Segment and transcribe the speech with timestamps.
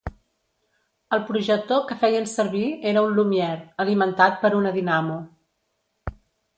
[1.17, 2.63] El projector que feien servir
[2.95, 5.23] era un Lumière, alimentat per una dinamo.